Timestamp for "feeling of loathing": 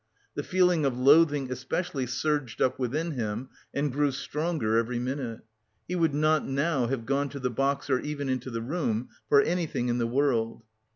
0.41-1.51